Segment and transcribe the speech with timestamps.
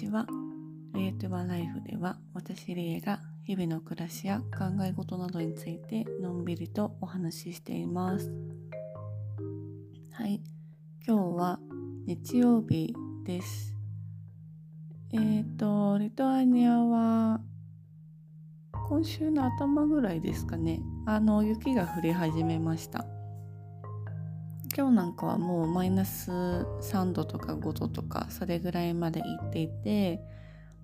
[0.00, 0.26] ちは。
[0.94, 8.32] リエトゥバライフでは私リエが日々の暮らしや考え事などについてのんびりとお話ししています。
[10.12, 10.40] はい、
[11.06, 11.60] 今日は
[12.06, 12.94] 日曜日
[13.24, 13.76] です。
[15.12, 17.40] えっ、ー、と、リトアニアは
[18.72, 23.04] 今週の頭ぐらいですかね、あの雪が降り始めました。
[24.76, 30.20] 今日なんかはもうマイナス3度とか5度とかそれぐらいまで行っていて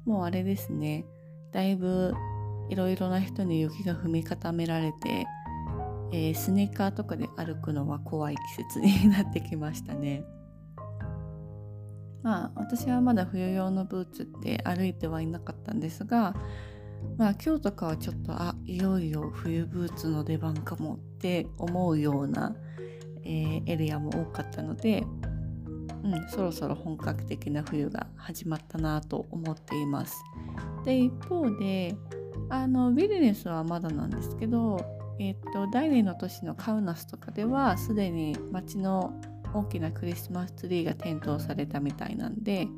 [0.04, 1.04] もうあれですね
[1.52, 2.14] だいぶ
[2.68, 5.26] いろいろな人に雪が踏み固められて、
[6.12, 10.24] えー、スニーカーとかで歩くのは怖い季節になってきましたね。
[12.22, 16.34] まあ私はまだ冬用のブーツって歩いてはいなかったんですが
[17.18, 22.56] まあ今日とかはちょっとあいよいよ冬ブーツの出番かもって思うような
[23.26, 25.04] えー、エリアも多かったので、
[26.04, 30.16] うん、そろそろ本格的な冬が始まったなと思っています。
[30.84, 31.96] で一方で
[32.48, 34.78] あのビリネスはまだなんですけど、
[35.18, 39.20] え、っと第2の都市のカウナスとかではすでに街の
[39.52, 42.68] 大きなクリスマスツリーが点灯されたみたいなんで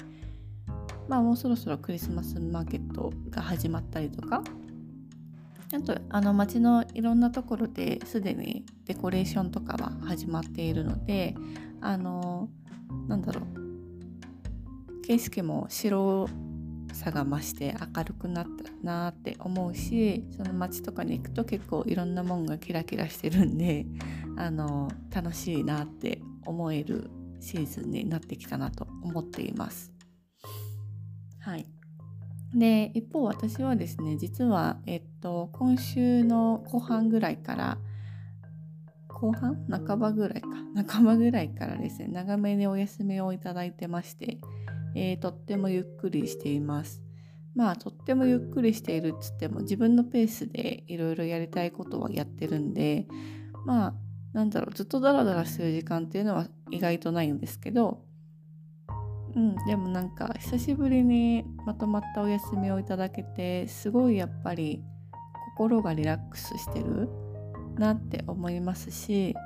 [1.08, 4.42] まあもうそろそろクリスマスマーケットが始まったりとか
[5.74, 11.34] あとあの街のいろんなところですでにデコレーションとかは始まっているので
[11.80, 12.48] あの
[13.06, 16.28] なんだろう景色も白
[16.92, 23.86] さが増して明るくなったなって思うしその街とかに行くと結構いろんなもんがキラキラしてるんで
[24.36, 29.92] あの楽しいなって思えるシーズンになってきたなと思っています。
[31.41, 31.66] はい
[32.55, 37.78] で一方私はですね実は、えっと、今週の後半ぐらいから
[39.08, 40.48] 後半半ばぐらいか
[40.86, 44.39] 半ばぐらいからですね長めにお休みをいただいてまして、
[44.95, 47.02] えー、とってもゆっくりしています。
[47.55, 53.08] まあとってもゆっくりしているっつっても自分のペースでいろいろやりたいことはやってるんで
[53.67, 53.95] まあ
[54.33, 58.05] なんだろうずっとダラダラしてる時間っていうのは意外とないんですけど
[59.35, 64.83] うん、でもなんか久しぶりにまとまったお休みをいただけてすごいやっぱり
[65.58, 67.08] 心がリラックスしてる？
[67.77, 69.36] なって思いますし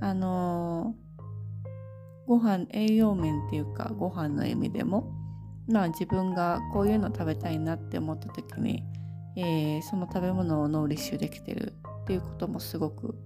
[0.00, 5.12] あのー、ご飯栄養面っていうかご飯の意味でも
[5.68, 8.82] まあ自分がこういうの食べたいなって思った時に、
[9.36, 13.16] えー、その食べ物をノーリッシュできてるっていうこともすごく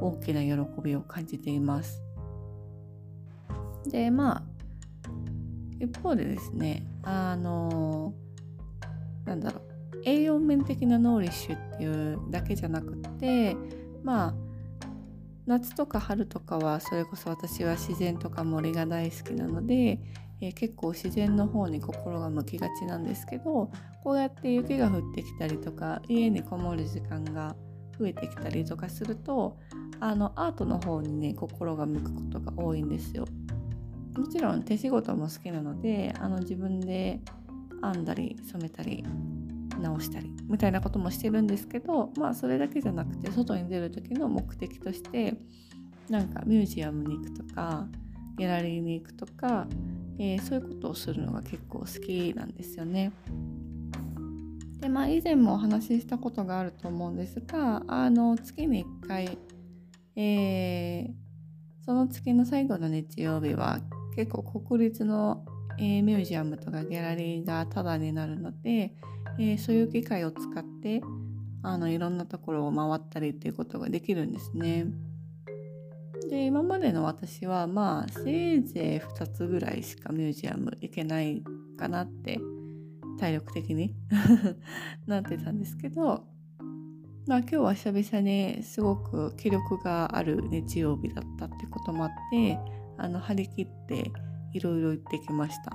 [0.00, 2.02] 大きな喜びを感じています。
[3.90, 4.42] でまあ
[5.78, 8.12] 一方でですねあの
[9.24, 9.73] なんだろう
[10.04, 13.56] 栄養面的なノーリッシュっていうだけじゃなくって
[14.02, 14.34] まあ
[15.46, 20.00] 夏とか春とかはそれこそ私は自然とか森が大好きなので、
[20.40, 23.70] えー、結構自然の方に心が向きがちなんですけど
[24.02, 27.54] こうやって雪が降ってきたりとか家にこもる時間が
[27.98, 29.58] 増えてきたりとかすると
[30.00, 33.26] あのアートの方にね心が向くことが多いんですよ。
[34.16, 37.20] もちろん手仕事も好きなのであの自分で
[37.82, 39.04] 編んだり染めたり
[39.80, 45.34] 直したりみたいなこともしてるんですけどまあそれだけじゃなくて外に出る時の目的として
[46.08, 47.86] なんかミュージアムに行くとか
[48.36, 49.66] ギャラリーに行くとか、
[50.18, 53.12] えー、そういうことをするのが結構好きなんですよね。
[54.80, 59.38] でまあ以前もお話ししたことがあると思うんですがあの月に1回、
[60.14, 63.80] えー、その月の最後の日曜日は
[64.14, 65.44] 結構国立の、
[65.78, 68.94] えー、ミュージアムとかギャラリーがタダになるので、
[69.38, 71.02] えー、そういう機会を使って
[71.62, 74.86] あのいろんなところを回ったりっていうことができるんですね。
[76.28, 81.42] で今までの私はまあせいぜい2つぐらいしかミュージアム行けない
[81.76, 82.38] かなって
[83.18, 83.94] 体力的に
[85.06, 86.24] なってたんですけど
[87.26, 92.58] まあ今日は久々にすごく気力がある日曜日だったってこともあって
[92.96, 94.10] あの張り切って
[94.54, 95.72] いろいろ行ってきました。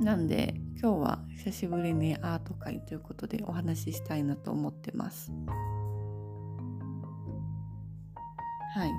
[0.00, 5.32] なんで今日は久しぶりにアート会ということでお話ししたいなと思ってます。
[8.74, 8.90] はい。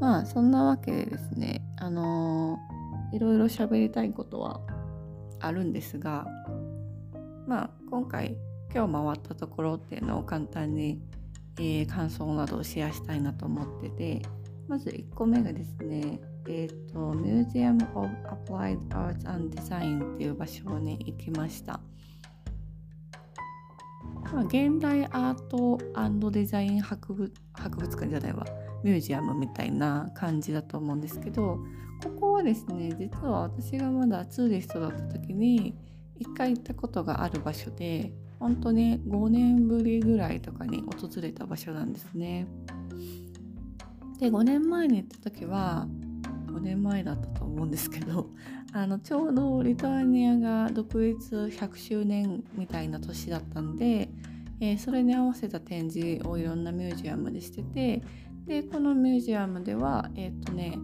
[0.00, 4.60] まあそんなわけでですねあのー、いろいろ喋りたいことは
[5.40, 6.26] あるんですが
[7.46, 8.36] まあ今回
[8.74, 11.00] 今日回ったところっていうのを簡単に、
[11.58, 14.22] えー、感想などをシェアしたいなと思ってて
[14.68, 21.80] まず1個目がですね、えっ、ー、と、Museum of Applied Arts and Design っていう場所に行きました。
[24.32, 28.46] まあ、現代アートデザイン博物博物館じゃないわ
[28.84, 31.58] ミュージアムみたいな感じだと思うんですけど
[32.02, 35.74] ここはですね実は私がまだツーリストだった時に
[36.16, 42.46] 一回行ったことがある場所で本当に5年ぶりぐらいとかに訪れた場所なんですね。
[44.18, 45.88] で5年前に行った時は
[46.50, 48.30] 5年前だったと思うんですけど
[48.72, 54.10] あのちょうどリトアニアが独立100周年みたいな年だったんで、
[54.60, 58.02] えー、それに合わせた展示をいろんなミュージアムでしてて
[58.46, 60.78] でこのミュージアムではえっ、とね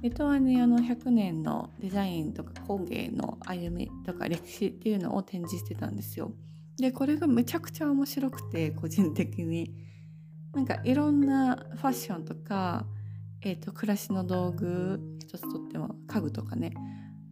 [0.00, 6.32] リトアニアの100年のデザインとか工芸の歩みとか歴史っていうのを展示してたんですよ。
[6.76, 9.72] でこれがめちゃくちゃ面白くて個人的に
[10.54, 12.86] なんかいろんなファッションとか、
[13.44, 16.72] えーと、暮らしの道具一つとっても家具とかね。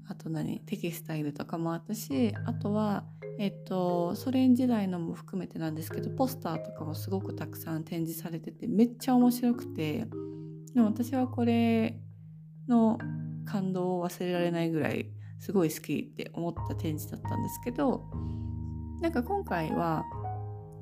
[0.08, 3.04] あと何テキスタイルとかもあったしあとは
[3.38, 10.06] えっとソ連時代のも含めてなんですけどポスターとかもすごくたくさん展示されててめっちゃ面白くて
[10.74, 11.98] でも私はこれ
[12.68, 12.98] の
[13.46, 18.04] 感動を忘れられないぐらいすごい好きって思った展示だったんですけど
[19.00, 20.04] なんか今回は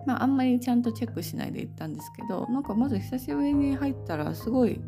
[0.06, 4.80] まああんまりちゃんとチェックしないで行ったんですけどなんかまず久しぶりに入ったらすごい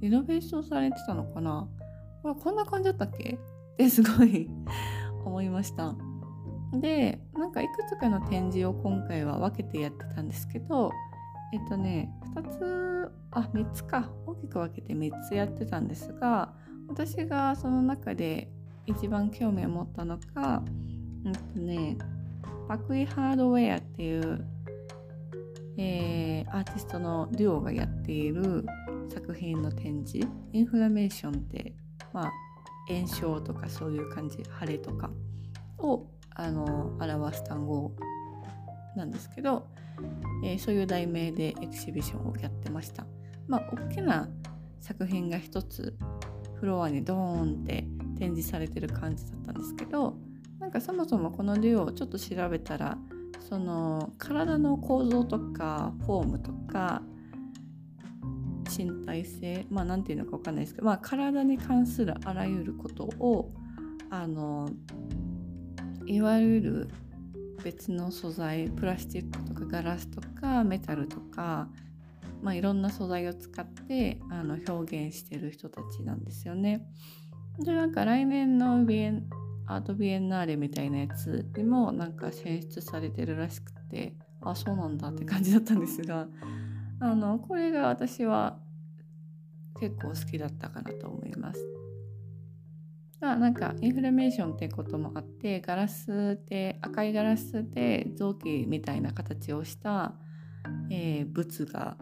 [0.00, 1.68] リノベーションされてたのかな？
[2.22, 3.34] こんな感じだったっけ？
[3.74, 4.48] ってすごい
[5.24, 5.94] 思いました。
[6.72, 10.92] でなんかいくつかの展示を今回は分けてやってたんですけど
[11.52, 14.08] えっとね2つあ3つか。
[14.26, 16.52] 大きく分けて3つやってたんですが
[16.88, 18.50] 私がその中で
[18.86, 20.62] 一番興味を持ったのが
[21.24, 21.96] うんとね
[22.68, 24.44] パクイハードウェアっていう、
[25.76, 28.64] えー、アーティストのデュオがやっている
[29.10, 31.74] 作品の展示インフラメーションって
[32.12, 32.32] まあ
[32.88, 35.10] 炎症とかそういう感じ腫れとか
[35.78, 37.92] をあの表す単語
[38.96, 39.66] なんですけど、
[40.44, 43.06] えー、そういう題名でエキシビションをやってました。
[43.46, 44.28] まあ、大きな
[44.80, 45.96] 作品が一つ
[46.54, 47.84] フロアにドーンって
[48.18, 50.16] 展示されてる感じだったんですけど
[50.60, 52.96] なんかそもそもこのデュオをちょっと調べたら
[53.40, 57.02] その体の構造とかフォームとか
[58.84, 63.52] 身体性まあ何て言うのか分かんないですけど、まあ、体に関するあらゆることを
[64.10, 64.68] あの
[66.06, 66.88] いわゆる
[67.62, 71.68] 別の素材プラスチックとかガラスとかメタルとか、
[72.42, 76.86] まあ、いろんな素材を使ってあの表現してる人たちなんですよね。
[77.58, 79.28] でなんか来年のビエン
[79.66, 86.26] アートビエンナーレみたいなやつにもなんか選出されてるらしくてあそうなんだって感じだったんですが
[87.00, 88.58] あのこれが私は
[89.80, 91.60] 結構好きだったかなと思います。
[93.20, 100.14] まあ、なんかインフラメーションってこともあってガラスで赤いガラスで臓器みたいな形をした、
[100.90, 101.98] えー、物が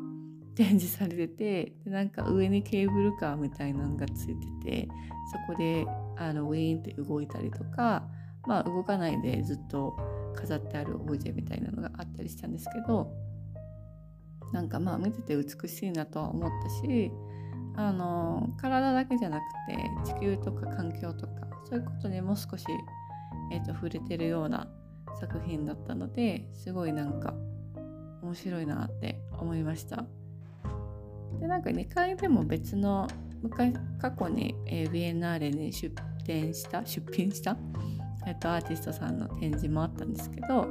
[0.54, 4.88] 展示されててでなんか上にケーブルカーみたいなのがついてて
[5.32, 5.86] そこで
[6.16, 8.04] あのウィーンって動いたりとか
[8.46, 9.96] まあ動かないでずっと
[10.36, 13.12] 飾ってあるオブジェみたいなのがあったりしたんですけど
[14.52, 17.10] なんかまあ見てて美しいなとは思ったし
[17.78, 21.32] あの体だけじゃなくて地球とか環境とか
[21.64, 22.64] そういうことにも少し、
[23.52, 24.66] えーと、触れてるような
[25.20, 27.34] 作品だったのですごいなんか
[28.20, 30.04] 面白いなって思いました。
[31.40, 33.06] でなんか2回でも別の
[33.42, 35.94] 昔過去に、えー、ビエンナーレに出
[36.24, 37.56] 展した出品した、
[38.26, 40.66] えーと、アーティストさんの展示もあったんですけど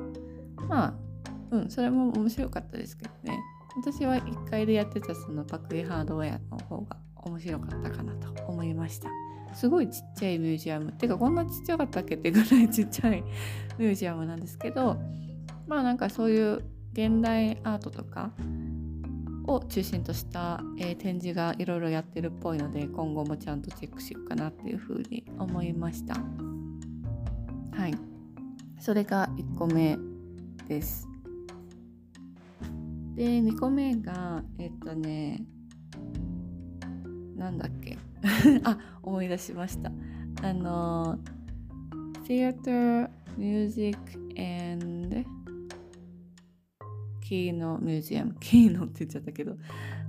[0.67, 0.93] まあ
[1.51, 3.39] うんそれも面白かったですけどね
[3.77, 9.09] 私は1階でやってたそのパクリハードウェアの方が面白かったかなと思いました。
[9.53, 10.91] すごいちっちゃいミュージアム。
[10.91, 13.23] てかこんなちっちゃかったっけってぐらいちっちゃい
[13.77, 14.97] ミュージアムなんですけど
[15.67, 18.31] まあなんかそういう現代アートとか
[19.45, 26.15] を中心とした、えー、展示がいろいろやってるっぽいので今後もちゃんとチェックしようかなっていうふうに思いました。
[27.75, 27.93] はい。
[28.79, 29.97] それが1個目
[30.67, 31.06] です。
[33.17, 35.43] で2個目がえっとね
[37.35, 37.97] なんだっけ。
[38.63, 39.91] あ思い出しました。
[40.43, 41.17] あの
[42.27, 43.97] Theater Music
[44.37, 45.25] and
[47.21, 49.57] キーノミュージアムキーノって言っちゃったけど。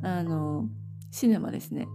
[0.03, 0.69] あの
[1.11, 1.89] シネマですね。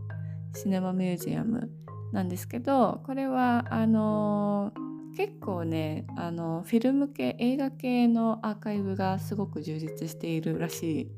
[0.56, 1.70] シネマミュージアム
[2.12, 4.74] なんですけどこれはあの
[5.16, 11.12] 結構ねあのフィルム系映画系のアーカイブがすごく充実しているらしい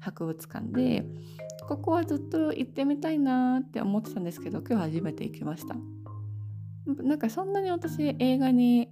[0.00, 1.04] 博物館で
[1.68, 5.76] ここはずっと行ってみたいなって思ってたんですけど今日初めて行きました。
[6.86, 8.88] なんかそんなに私映画に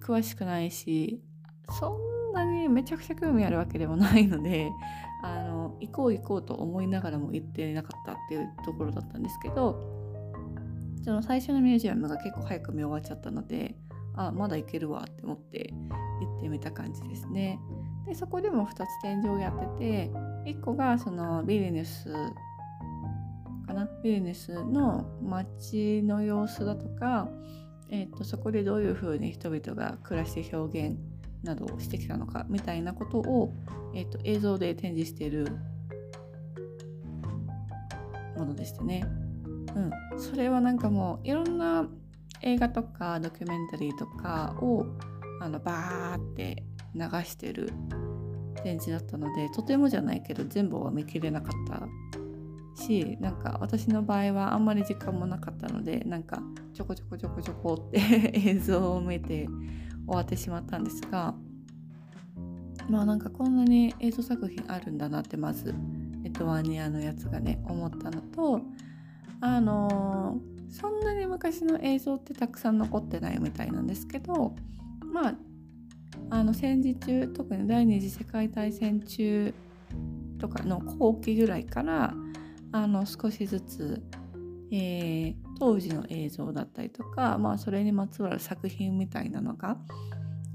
[0.00, 1.20] 詳しくないし
[1.68, 1.98] そ
[2.30, 4.70] んなにめちゃくちゃ興味あるわけでもないので
[5.22, 9.99] あの行こう行こうと思いながらも行ってなかったっていうところだったんですけど
[11.02, 13.74] その最初のミュージアムが結構早く見終わっちゃったので
[14.14, 15.72] あまだ行けるわって思って
[16.20, 17.58] 行ってみた感じですね。
[18.06, 20.10] でそこでも2つ展示をやってて
[20.46, 22.12] 1個がそのビリニュス
[23.66, 23.88] かな？
[24.02, 27.28] ビリニュスの街の様子だとか、
[27.88, 30.98] えーと、そこでどういうふうに人々が暮らして表現
[31.42, 33.54] などをしてきたのかみたいなことを、
[33.94, 35.46] えーと、映像で展示している
[38.36, 39.06] ものでしてね。
[39.74, 41.86] うん、それはなんかもういろんな
[42.42, 44.86] 映画とかドキュメンタリーとかを
[45.40, 47.72] あのバーって流してる
[48.62, 51.88] 展示だったのでとてもじゃないけど全部は見切れなかった
[52.82, 59.46] しなんか私の場合はあんまり時間もなかったのでなんかちょこちょこちょこちょこって 映像を見て
[60.06, 61.34] 終わってしまったんですが
[62.88, 65.74] まあなんかこんなに映像作品あるんだなってまず
[66.24, 68.60] エトワニアのやつがね思ったのと
[69.40, 74.54] あの、そんなに昔の映像ってたくさん残ってないみたいなんですけど
[75.00, 75.34] まあ
[76.30, 79.52] あの戦時中特に第二次世界大戦中
[80.38, 82.14] とかの後期ぐらいから
[82.72, 84.02] あの少しずつ、
[84.70, 89.76] えー、当時の映像だったりとか、まあ、それにまつわる作品みたいなのが、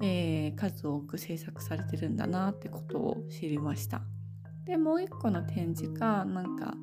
[0.01, 4.01] えー、数多く制作されてるんだなってことを知りました。
[4.63, 6.73] でもう一個の展示がなんか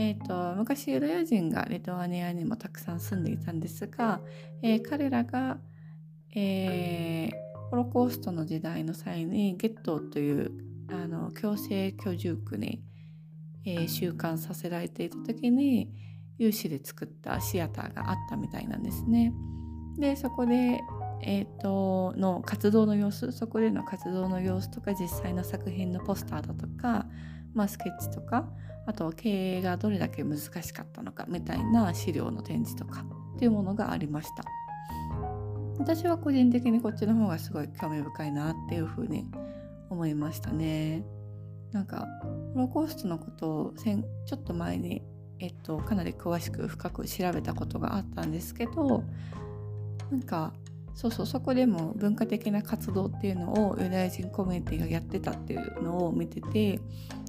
[0.00, 4.20] えーと、昔ユダヤ人がリトアニアにもたくさん住んでいたんですが、
[4.62, 5.58] えー、彼らが、
[6.34, 10.52] えーホロコーストの時代の際にゲットーという
[10.90, 12.82] あの強制居住区に、
[13.64, 15.90] えー、収監させられていた時に
[16.38, 19.34] 有志で作ったシアターがあったみたいなんですね。
[19.98, 20.80] でそこで、
[21.22, 27.06] えーと、の活動の様子そこでの活動の様子とか実際の作品のポスターだとか、
[27.52, 28.48] まあ、スケッチとか
[28.88, 33.04] あとは経営がどれだけ難しかったのかみたいな資料の展示とか
[33.36, 34.44] っていうものがありました。
[35.78, 39.26] 私は個人的にこっちの方がすごい興味深いなっていうふうに
[39.90, 41.04] 思いましたね。
[41.70, 42.08] なんか
[42.54, 45.02] ホロコーストのことをちょっと前に、
[45.38, 49.04] えっと、かなり詳しく深く調べたことがあったんですけど
[50.10, 50.54] なんか
[50.98, 56.80] そうそうそこでも文化的な活動っていうのをユダヤ人コミュニティがやってたっていうのを見てて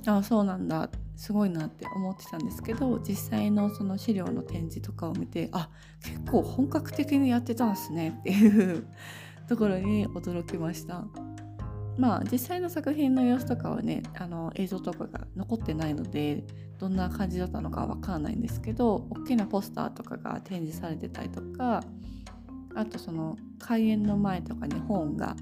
[0.08, 5.70] ああそうなんだすごいなって思ってたんですけど実際のその資料の展示とかを見てあ
[6.02, 8.88] 結構本格的にやってたんですねっていう
[9.48, 11.06] ところに驚きました。
[11.96, 16.44] まあ実際の作品の様子とかはねあの映像とかが残ってないので
[16.80, 21.84] どんな感じだったのかわからないんですけど大きなポスターとかが展示されてたりとか
[22.76, 25.36] あとその開演の前とかに本が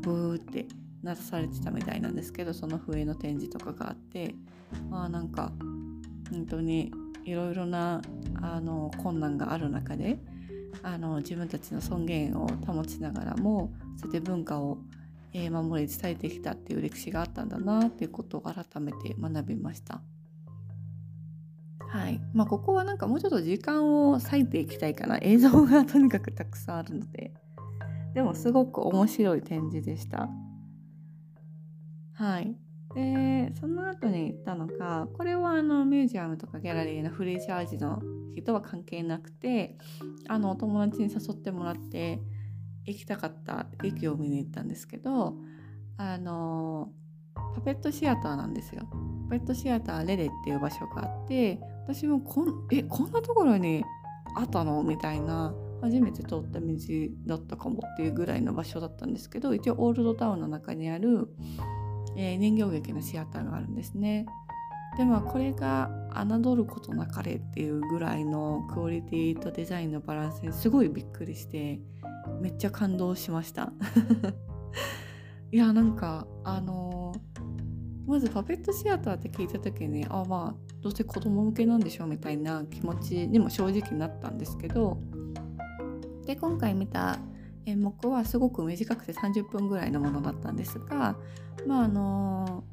[0.00, 0.66] ブーって
[1.02, 4.34] なされてたみたいなんですけどその笛の展示とかがあって
[4.90, 5.52] まあなんか
[6.30, 6.90] 本当に
[7.24, 8.02] いろいろな
[8.42, 10.18] あの困難がある中で
[10.82, 14.78] あの自分たちの尊厳を保ちながらもそうやって文化を、
[15.32, 20.02] え、守り伝えてきたっていう歴史があったんだなっていうことを改めて学びました。
[21.94, 22.20] はい。
[22.32, 25.18] まあ、ここはなんかもうちょっと時間を割いていきたいかな。
[25.22, 27.32] 映像が とにかくたくさんあるので。
[28.14, 30.28] でもすごく面白い展示でした。
[32.14, 32.56] はい。
[32.96, 38.02] でその後に行ったのがこれはあのミュージアムとかギャラリーのフリーチャージの
[38.34, 39.78] 人は関係なくて
[40.28, 42.20] あのお友達に誘ってもらって
[42.84, 45.34] 行きたかった劇を見に行ったんですけど
[45.96, 46.92] あの
[47.56, 48.88] パペットシアターなんですよ。
[49.28, 53.84] ペットシアターレレっていう場所があって私もこんえこんなところに
[54.36, 54.82] あったの？
[54.82, 56.66] みたいな初めて通った道
[57.26, 61.28] だったかもっていうぐらいの場所だったんですけど一応オールドタウンの中にある、
[62.16, 64.26] えー、人形劇のシアターがあるんですね。
[64.96, 71.80] でもこれが侮ることなかれっていうぐらいのクオリティとデザインのバランスにすごいびっくりして
[72.40, 73.72] めっちゃ感動しました
[75.50, 84.98] いやなんかあのー、まずパペットシアターって聞いた時にあまあどうせ子供向けなんでしょうみたいな気持ちにも正直なったんですけど
[86.26, 87.18] で今回見た
[87.64, 91.16] 演目はすごく短くて30分ぐらいのものだったんですが
[91.66, 92.64] まああの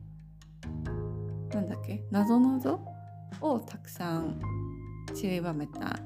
[1.53, 2.81] なんだっけなぞなぞ
[3.39, 4.41] をたくさん
[5.13, 5.97] 散りばめた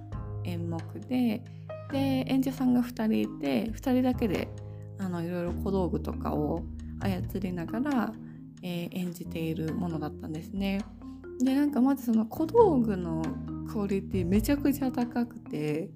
[0.44, 1.44] 演目で
[1.92, 4.48] で演者さんが2人いて2人だけで
[5.00, 6.62] あのいろいろ小道具とかを
[7.00, 8.14] 操りながら、
[8.62, 10.85] えー、演じているものだったんですね。
[11.40, 13.24] でなんかまずその小道具の
[13.68, 15.90] クオリティめちゃくちゃ高くて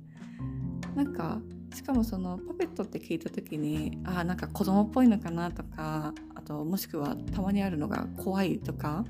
[0.96, 1.40] なんか
[1.74, 9.06] しかもそのパペットって聞いた時にあなんか子供っぽいのかなとかあともしくはたまにあるのが怖いとか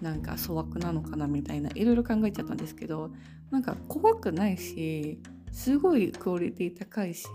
[0.00, 3.10] なんか粗悪なのかなみたいないろいろ考えちゃったんですけど
[3.50, 5.20] なんか怖くないし
[5.52, 7.26] すごいクオリティ高いし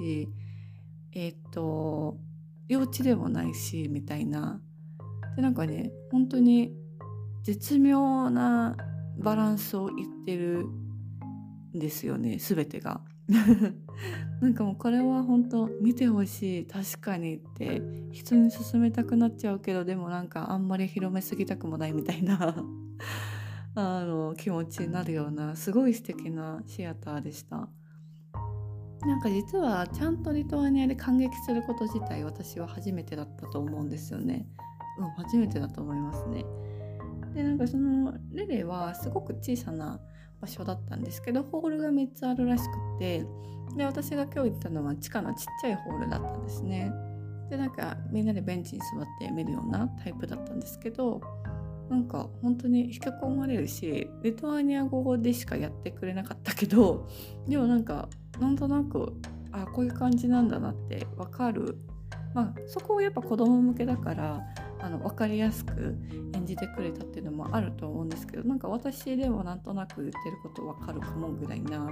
[1.12, 2.18] えっ、と
[2.68, 4.60] 幼稚でもないしみたいな。
[5.36, 6.74] でなんかね本当に
[7.46, 8.75] 絶妙な
[9.20, 10.66] バランスを言ってる
[11.75, 13.02] んですよね全てが。
[14.42, 22.56] なんかもうこれは本当見てほしい確かにって人に勧めたくなっちゃうけどでもなんかあんまり広めすぎたくもないみたいな
[23.75, 27.70] あの気持ちになるようなすごい素敵なシアターでした。
[29.02, 34.48] なんか実はちゃんとリトアニアで感激すること自体私は初めてだったと思うんですよね。
[34.98, 36.44] うん、初めてだと思いますね。
[37.36, 40.00] でなんかそのレレはすごく小さな
[40.42, 43.25] 場所だったんですけどホールが3つあるらしくて
[43.75, 46.92] で私が今日行ったのは地下のちっちゃいホールだったんですね。
[47.50, 51.22] でなんかみんなでベンチに座って見るようなタイプだったんですけど
[51.89, 57.08] なんか本当に引き込まれるしリトアニア語でしかやってくれなかったけど
[57.48, 59.13] でもなんかなんとなく
[59.51, 61.77] あこういう感じなんだなって分かる
[62.34, 64.42] まあそこをやっぱ子供向けだから
[64.86, 65.98] あの分かりやすく
[66.36, 71.89] 演じてくれたっていうのもあると思うんですけどなんか私でもなんとなく言ってること分かるかもぐらいな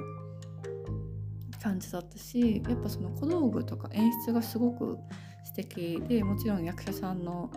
[1.59, 4.99] 感じだったしやっぱその小道具とか演出がすごく
[5.43, 7.49] 素敵でもちろん役者さんの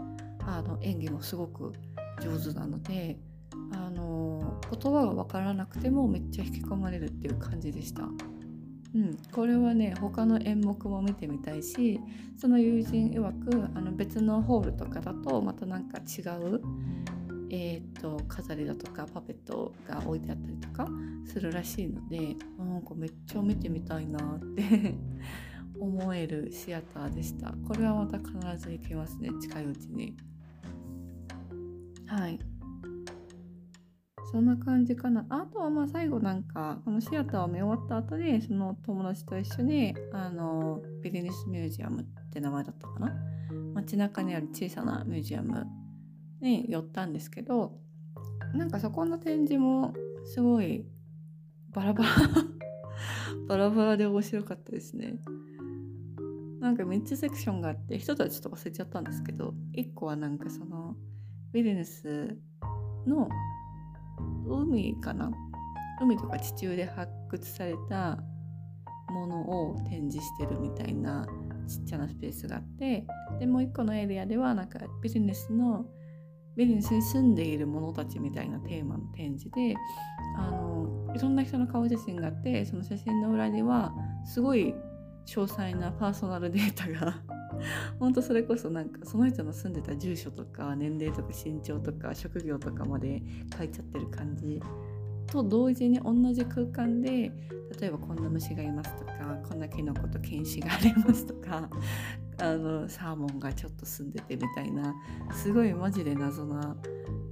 [0.46, 1.74] あの演技もすごく
[2.22, 3.18] 上手なので
[3.72, 8.04] あの言葉が分からなくてもめっちゃ引き込まれるっていう感じでした。
[8.96, 12.00] うん、これはね他の演目も見てみたいし
[12.40, 16.62] その友人曰くあの別のホールとかだとまたなんか違う、
[17.50, 20.88] えーと、飾りだとかパペットが置いてあったりとか
[21.26, 24.94] するらしいのでなんかめっちゃ見てみたいなって
[25.78, 27.52] 思えるシアターでした。
[27.68, 30.16] これはまた必ず行きますね近いうちに。
[32.06, 32.38] はい。
[34.30, 35.24] そんな感じかな。
[35.28, 43.12] あとはまあ最後なんかこのシアターを見終わった後でその友達と一緒にあのビリニスミュージアムって名前だったかな。
[43.74, 45.66] 街中にある小さなミュージアム
[46.40, 47.78] に寄ったんですけど
[48.54, 50.86] なんかそこの展示もすごい
[51.70, 52.10] バラバラ
[53.48, 55.20] バラバラで面白かったですね。
[56.60, 60.96] なんか3つセクションがあって1つはちょっと忘れちゃったんですけど1個はなんかその
[61.52, 62.36] ビリヌス
[63.06, 63.28] の
[64.46, 65.30] 海かな？
[66.00, 68.18] 海とか地中で発掘された
[69.08, 71.26] ものを展示してるみたいな
[71.66, 73.06] ちっちゃなスペースがあって
[73.38, 75.86] でもう一個のエリアではなんかビジネスの
[76.56, 79.74] ビジネスに住んでいる者たちみたいなテーマの展示で
[80.38, 83.92] あのいろんな人の顔写真があってその写真の裏には
[84.24, 84.74] すごい
[85.26, 87.20] 詳細なパーソナルデータが
[87.98, 93.22] 本当それこそなんかその人の住んでた住所とか年齢とか身長とか職業とかまで
[93.56, 94.60] 書いちゃってる感じ。
[95.26, 97.32] と同時に同じ空間で
[97.80, 99.12] 例えばこんな虫がいますとか
[99.48, 101.68] こんなキノコと菌糸がありますとか
[102.38, 104.94] あのサーモンがちょっと住んでてみたいな
[105.32, 106.76] すごいマジで謎な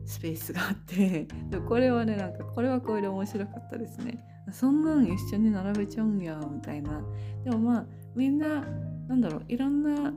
[0.04, 1.26] スペースがあって。
[1.50, 4.24] でこれはねなんかこれはこれで面白かったですね。
[4.52, 7.02] そんなん一緒に並べちゃうんやみたいな。
[7.44, 8.64] でもまあみんな
[9.08, 10.12] なんだろういろんな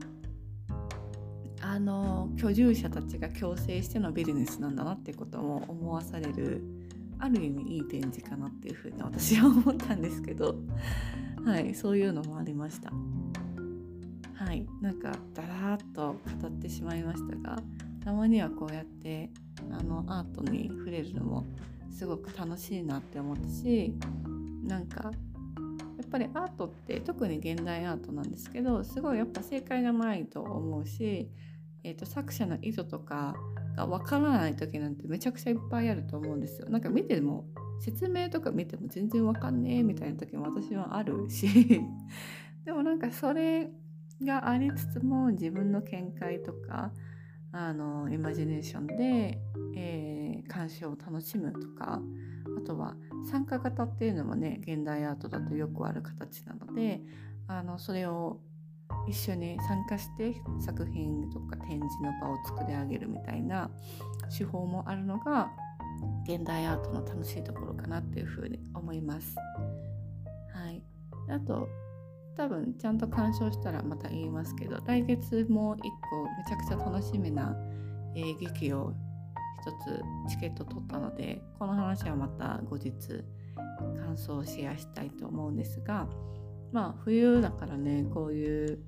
[1.61, 6.63] あの居住者たちが共生してのビジネスなんだなってことも思わされる
[7.19, 10.55] ある意味いい展示かなっていうふうに私は思ったんですけど
[11.45, 12.91] はいそういうのもありました。
[14.33, 17.57] はいなんかだらーっと語ってしまいましたが
[18.05, 19.31] たまにはこうやって
[19.71, 21.45] あのアートに触れるのも
[21.89, 23.93] すごく楽しいなって思ったし
[24.63, 25.11] なんか
[26.09, 31.29] ぱりアートって特に現代アートなんですけどすごいやっぱ正解がないと思うし、
[31.83, 33.35] えーと、作者の意図とか
[33.75, 36.69] がわからない時なんてめちゃくちゃいっぱいあると思うんですよ。
[36.69, 37.45] なんか見ても
[37.79, 41.47] 説明とか見ても全然わかんねえみたいな時も私はあるし
[42.65, 43.69] でもなんかそれ
[44.21, 46.91] がありつつも自分の見解とか
[47.59, 49.39] あのイマジネーションで、
[49.75, 51.99] えー、鑑賞を楽しむとか
[52.55, 52.93] あとは
[53.31, 57.01] 参加型っていうのもね現代アートだとよくある形なので
[57.47, 58.39] あのそれを
[59.09, 63.71] 一緒に参加して作品とか展示の場を作り上げるみたいな
[64.37, 65.49] 手法もあるのが
[66.25, 69.35] 現代アートの楽しいところかなっていうふうに思います。
[70.53, 70.83] はい、
[71.29, 71.67] あと
[72.37, 77.55] 多分ちゃんと鑑賞したらまた言いますけど来月も1個めちゃくちゃ楽しみな、
[78.15, 78.93] えー、劇を
[79.65, 82.91] 1つチケット取ったのでこの話はまた後日
[83.97, 86.07] 感想をシェアしたいと思うんですが
[86.71, 88.79] まあ冬だからねこういう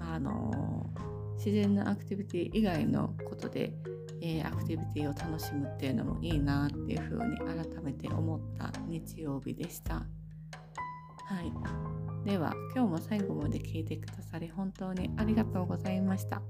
[0.00, 0.90] あの
[1.36, 3.72] 自然のアクティビティ以外のことで、
[4.20, 9.94] えー、アクティビティを楽しむっていうのもいいなっていうふうに改めて思った日曜日でした。
[9.94, 11.93] はい、
[12.24, 16.40] では今日も最後まで聞いてくださり本当にありがとうございました。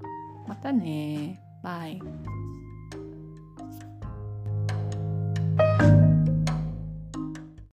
[0.46, 2.00] またねバイ。